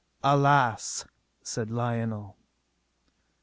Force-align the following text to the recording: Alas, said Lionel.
Alas, 0.23 1.05
said 1.43 1.69
Lionel. 1.69 2.35